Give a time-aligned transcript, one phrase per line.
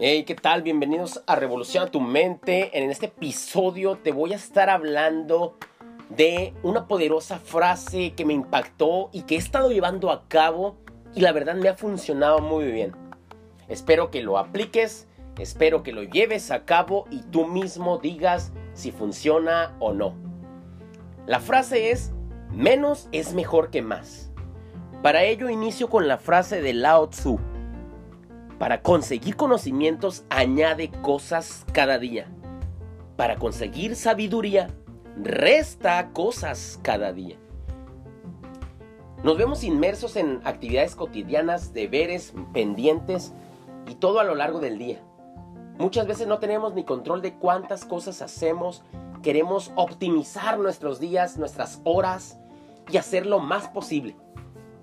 [0.00, 0.62] Hey, ¿qué tal?
[0.62, 2.78] Bienvenidos a Revolución a tu mente.
[2.78, 5.56] En este episodio te voy a estar hablando
[6.08, 10.76] de una poderosa frase que me impactó y que he estado llevando a cabo
[11.16, 12.92] y la verdad me ha funcionado muy bien.
[13.66, 18.92] Espero que lo apliques, espero que lo lleves a cabo y tú mismo digas si
[18.92, 20.14] funciona o no.
[21.26, 22.12] La frase es,
[22.52, 24.30] menos es mejor que más.
[25.02, 27.40] Para ello inicio con la frase de Lao Tzu
[28.58, 32.26] para conseguir conocimientos añade cosas cada día.
[33.16, 34.68] Para conseguir sabiduría,
[35.16, 37.36] resta cosas cada día.
[39.22, 43.32] Nos vemos inmersos en actividades cotidianas, deberes, pendientes
[43.88, 45.00] y todo a lo largo del día.
[45.78, 48.82] Muchas veces no tenemos ni control de cuántas cosas hacemos.
[49.22, 52.38] Queremos optimizar nuestros días, nuestras horas
[52.90, 54.16] y hacer lo más posible.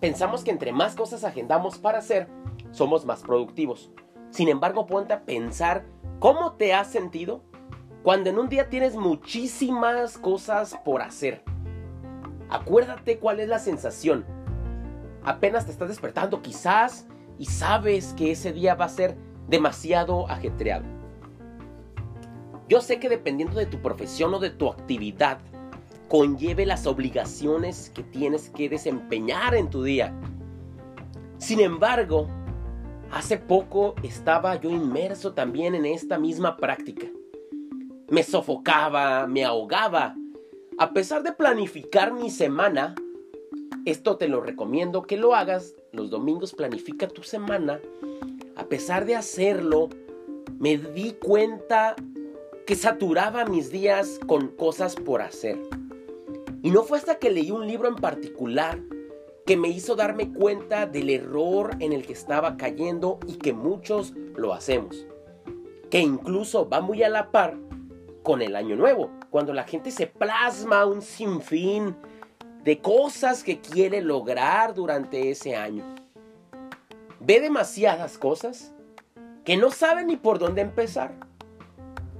[0.00, 2.28] Pensamos que entre más cosas agendamos para hacer,
[2.70, 3.90] somos más productivos.
[4.30, 5.86] Sin embargo, ponte a pensar
[6.18, 7.42] cómo te has sentido
[8.02, 11.42] cuando en un día tienes muchísimas cosas por hacer.
[12.50, 14.24] Acuérdate cuál es la sensación.
[15.24, 17.06] Apenas te estás despertando quizás
[17.38, 19.16] y sabes que ese día va a ser
[19.48, 20.84] demasiado ajetreado.
[22.68, 25.38] Yo sé que dependiendo de tu profesión o de tu actividad,
[26.08, 30.14] conlleve las obligaciones que tienes que desempeñar en tu día.
[31.38, 32.28] Sin embargo,
[33.10, 37.06] Hace poco estaba yo inmerso también en esta misma práctica.
[38.10, 40.14] Me sofocaba, me ahogaba.
[40.78, 42.94] A pesar de planificar mi semana,
[43.86, 45.74] esto te lo recomiendo que lo hagas.
[45.92, 47.80] Los domingos planifica tu semana.
[48.56, 49.88] A pesar de hacerlo,
[50.58, 51.96] me di cuenta
[52.66, 55.58] que saturaba mis días con cosas por hacer.
[56.62, 58.78] Y no fue hasta que leí un libro en particular
[59.48, 64.12] que me hizo darme cuenta del error en el que estaba cayendo y que muchos
[64.36, 65.06] lo hacemos.
[65.90, 67.56] Que incluso va muy a la par
[68.22, 71.96] con el año nuevo, cuando la gente se plasma un sinfín
[72.62, 75.82] de cosas que quiere lograr durante ese año.
[77.18, 78.74] Ve demasiadas cosas
[79.46, 81.14] que no sabe ni por dónde empezar.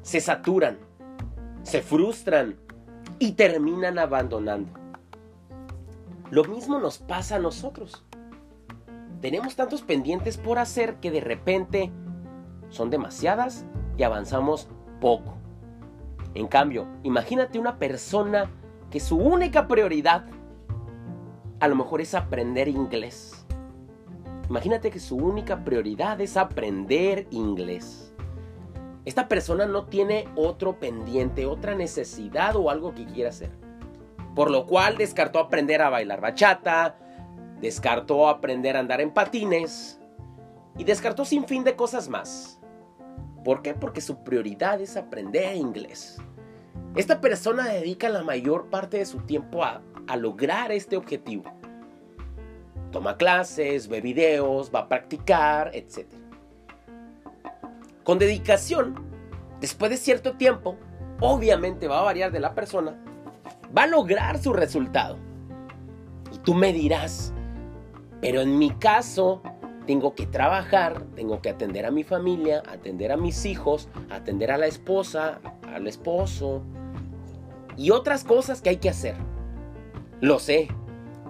[0.00, 0.78] Se saturan,
[1.64, 2.56] se frustran
[3.18, 4.79] y terminan abandonando.
[6.30, 8.04] Lo mismo nos pasa a nosotros.
[9.20, 11.90] Tenemos tantos pendientes por hacer que de repente
[12.68, 13.66] son demasiadas
[13.98, 14.68] y avanzamos
[15.00, 15.34] poco.
[16.34, 18.48] En cambio, imagínate una persona
[18.90, 20.26] que su única prioridad
[21.58, 23.44] a lo mejor es aprender inglés.
[24.48, 28.14] Imagínate que su única prioridad es aprender inglés.
[29.04, 33.59] Esta persona no tiene otro pendiente, otra necesidad o algo que quiera hacer
[34.40, 36.96] por lo cual descartó aprender a bailar bachata,
[37.60, 40.00] descartó aprender a andar en patines
[40.78, 42.58] y descartó sin fin de cosas más.
[43.44, 43.74] ¿Por qué?
[43.74, 46.16] Porque su prioridad es aprender inglés.
[46.96, 51.44] Esta persona dedica la mayor parte de su tiempo a, a lograr este objetivo.
[52.92, 56.06] Toma clases, ve videos, va a practicar, etc.
[58.04, 59.04] Con dedicación,
[59.60, 60.78] después de cierto tiempo,
[61.20, 62.98] obviamente va a variar de la persona,
[63.76, 65.18] va a lograr su resultado.
[66.32, 67.32] Y tú me dirás,
[68.20, 69.42] pero en mi caso,
[69.86, 74.58] tengo que trabajar, tengo que atender a mi familia, atender a mis hijos, atender a
[74.58, 76.62] la esposa, al esposo
[77.76, 79.16] y otras cosas que hay que hacer.
[80.20, 80.68] Lo sé,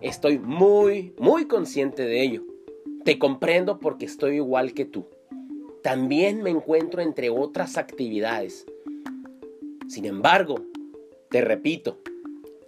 [0.00, 2.42] estoy muy, muy consciente de ello.
[3.04, 5.06] Te comprendo porque estoy igual que tú.
[5.82, 8.66] También me encuentro entre otras actividades.
[9.88, 10.56] Sin embargo,
[11.30, 11.98] te repito,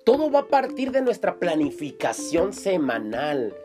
[0.04, 3.56] todo va a partir de nuestra planificación semanal.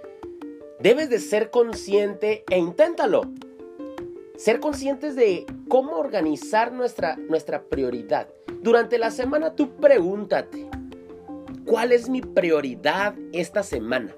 [0.80, 3.24] Debes de ser consciente e inténtalo.
[4.38, 8.30] Ser conscientes de cómo organizar nuestra, nuestra prioridad.
[8.62, 10.70] Durante la semana tú pregúntate,
[11.66, 14.16] ¿cuál es mi prioridad esta semana?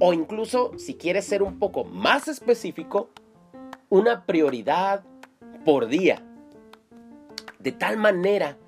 [0.00, 3.08] O incluso, si quieres ser un poco más específico,
[3.88, 5.04] una prioridad
[5.64, 6.24] por día.
[7.60, 8.58] De tal manera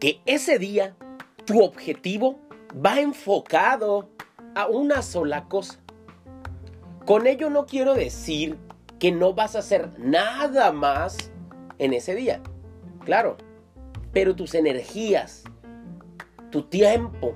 [0.00, 0.96] que ese día
[1.46, 2.40] tu objetivo
[2.84, 4.10] va enfocado
[4.54, 5.78] a una sola cosa.
[7.06, 8.58] Con ello no quiero decir
[8.98, 11.30] que no vas a hacer nada más
[11.78, 12.40] en ese día.
[13.04, 13.36] Claro,
[14.12, 15.44] pero tus energías,
[16.50, 17.34] tu tiempo,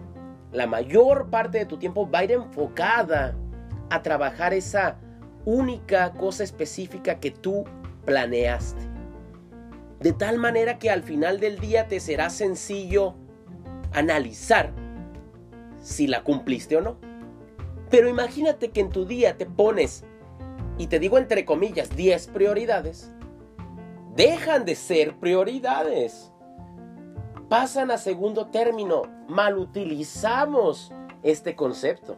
[0.50, 3.36] la mayor parte de tu tiempo va a ir enfocada
[3.90, 4.98] a trabajar esa
[5.44, 7.64] única cosa específica que tú
[8.04, 8.82] planeaste.
[10.00, 13.14] De tal manera que al final del día te será sencillo
[13.92, 14.72] analizar
[15.80, 16.96] si la cumpliste o no.
[17.90, 20.04] Pero imagínate que en tu día te pones
[20.78, 23.12] y te digo entre comillas 10 prioridades,
[24.14, 26.32] dejan de ser prioridades.
[27.48, 32.16] Pasan a segundo término, mal utilizamos este concepto.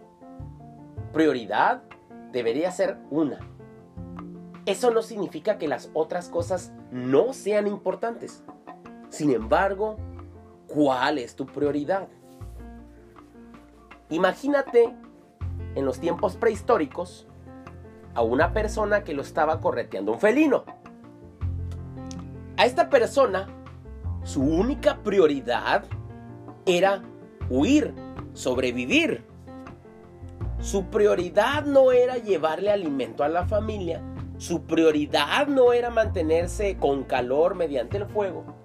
[1.13, 1.83] Prioridad
[2.33, 3.41] debería ser una.
[4.67, 8.45] Eso no significa que las otras cosas no sean importantes.
[9.09, 9.97] Sin embargo,
[10.73, 12.09] ¿cuál es tu prioridad?
[14.11, 14.95] Imagínate
[15.75, 17.27] en los tiempos prehistóricos
[18.15, 20.65] a una persona que lo estaba correteando un felino.
[22.57, 23.49] A esta persona,
[24.23, 25.85] su única prioridad
[26.67, 27.03] era
[27.49, 27.95] huir,
[28.35, 29.25] sobrevivir.
[30.61, 34.03] Su prioridad no era llevarle alimento a la familia.
[34.37, 38.62] Su prioridad no era mantenerse con calor mediante el fuego.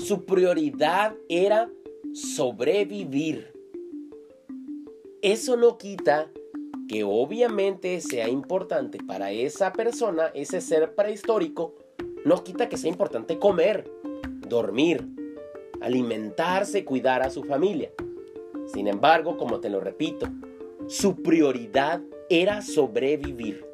[0.00, 1.70] Su prioridad era
[2.14, 3.52] sobrevivir.
[5.20, 6.30] Eso no quita
[6.88, 11.74] que obviamente sea importante para esa persona, ese ser prehistórico,
[12.24, 13.92] no quita que sea importante comer,
[14.48, 15.06] dormir,
[15.82, 17.92] alimentarse, cuidar a su familia.
[18.72, 20.26] Sin embargo, como te lo repito,
[20.88, 22.00] su prioridad
[22.30, 23.66] era sobrevivir.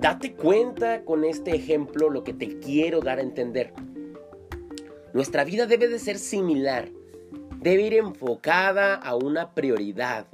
[0.00, 3.74] Date cuenta con este ejemplo lo que te quiero dar a entender.
[5.12, 6.88] Nuestra vida debe de ser similar,
[7.60, 10.26] debe ir enfocada a una prioridad.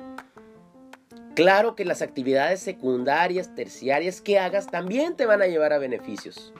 [1.35, 6.53] Claro que las actividades secundarias, terciarias que hagas también te van a llevar a beneficios.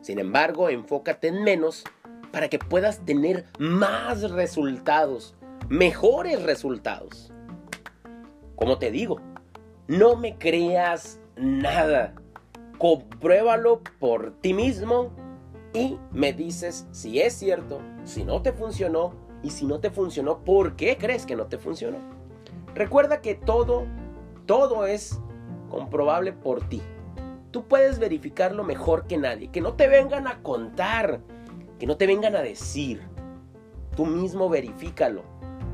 [0.00, 1.84] Sin embargo, enfócate en menos
[2.32, 5.34] para que puedas tener más resultados,
[5.68, 7.32] mejores resultados.
[8.56, 9.20] Como te digo,
[9.86, 12.14] no me creas nada.
[12.78, 15.12] Compruébalo por ti mismo
[15.74, 20.44] y me dices si es cierto, si no te funcionó y si no te funcionó,
[20.44, 21.98] ¿por qué crees que no te funcionó?
[22.74, 23.84] Recuerda que todo,
[24.46, 25.18] todo es
[25.70, 26.82] comprobable por ti.
[27.50, 29.48] Tú puedes verificarlo mejor que nadie.
[29.48, 31.20] Que no te vengan a contar,
[31.78, 33.02] que no te vengan a decir.
[33.96, 35.22] Tú mismo verifícalo.